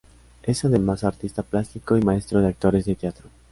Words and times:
Es, 0.41 0.65
además, 0.65 1.03
artista 1.03 1.43
plástico 1.43 1.95
y 1.95 2.01
maestro 2.01 2.41
de 2.41 2.47
actores 2.47 2.85
de 2.85 2.95
teatro. 2.95 3.29